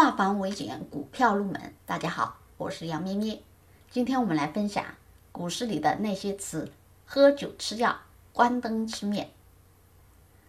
[0.00, 1.74] 化繁为简，股票入门。
[1.84, 3.42] 大家好，我是杨咩咩。
[3.90, 4.84] 今天我们来分享
[5.32, 6.70] 股市里的那些词：
[7.04, 7.98] 喝酒吃药，
[8.32, 9.30] 关灯吃面。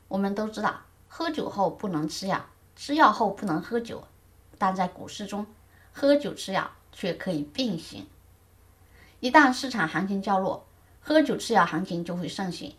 [0.08, 4.04] 我们都知道，喝酒后不能吃药，吃药后不能喝酒。
[4.60, 5.48] 但在股市中，
[5.92, 8.06] 喝酒吃药却可以并行。
[9.20, 10.68] 一旦市场行情较弱，
[11.02, 12.76] 喝酒吃药行情就会盛行。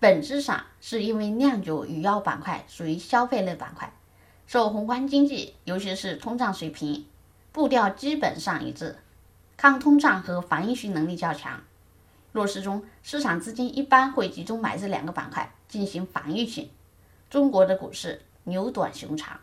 [0.00, 3.94] 本质上是因为酿酒与药板块属于消费类板块。
[4.46, 7.06] 受宏观经济，尤其是通胀水平
[7.50, 8.96] 步调基本上一致，
[9.56, 11.62] 抗通胀和防御性能力较强。
[12.32, 16.68] 弱势中，市场资金一般会集中买这两个板块进行防御性。
[17.30, 19.40] 中国的股市牛短熊长，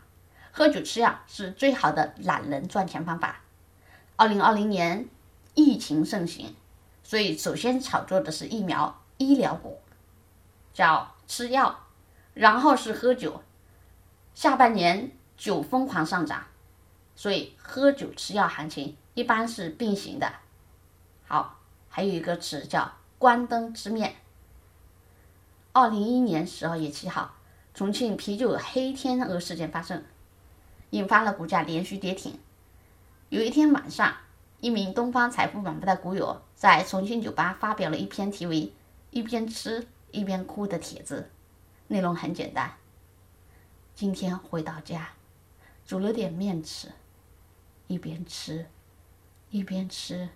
[0.52, 3.40] 喝酒吃药是最好的懒人赚钱方法。
[4.16, 5.08] 二零二零年
[5.54, 6.54] 疫情盛行，
[7.02, 9.80] 所以首先炒作的是疫苗医疗股，
[10.72, 11.80] 叫吃药，
[12.34, 13.42] 然后是喝酒。
[14.34, 16.44] 下半年酒疯狂上涨，
[17.14, 20.32] 所以喝酒吃药行情一般是并行的。
[21.26, 24.16] 好，还有一个词叫关灯吃面。
[25.72, 27.34] 二零一一年十二月七号，
[27.74, 30.04] 重庆啤酒黑天鹅事件发生，
[30.90, 32.38] 引发了股价连续跌停。
[33.28, 34.14] 有一天晚上，
[34.60, 38.72] 一名东方财富网的股友在重庆酒吧发表了一篇题为
[39.10, 41.30] “一边吃一边哭”的帖子，
[41.88, 42.76] 内容很简单。
[43.94, 45.10] 今天回到家，
[45.86, 46.88] 煮了点面吃，
[47.86, 48.66] 一边吃，
[49.50, 50.28] 一边吃，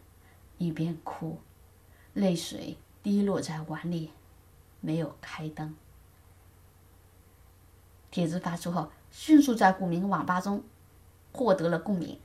[0.58, 1.38] 一边哭，
[2.12, 4.12] 泪水滴落在碗里，
[4.80, 5.74] 没有开灯。
[8.10, 10.62] 帖子发出后，迅速在股民网吧中
[11.32, 12.20] 获得了共鸣，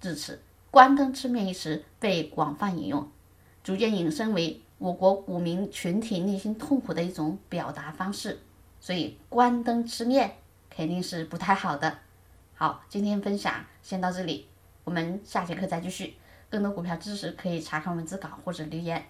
[0.00, 0.40] 至此
[0.70, 3.10] “关灯吃面”一词被广泛引用，
[3.62, 8.40] 逐渐引申为我国股民群体内心痛苦的一种表达方式。
[8.80, 10.38] 所以，关灯吃面。
[10.76, 11.98] 肯定是不太好的。
[12.54, 14.46] 好，今天分享先到这里，
[14.84, 16.18] 我们下节课再继续。
[16.50, 19.02] 更多股票知识可以查看文字稿或者留言。